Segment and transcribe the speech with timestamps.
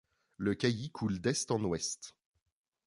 [0.37, 2.15] Le Cailly coule d'est en ouest.